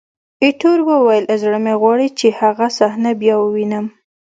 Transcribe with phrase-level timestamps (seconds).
[0.43, 3.85] ایټور وویل: زړه مې غواړي چې هغه صحنه بیا ووینم.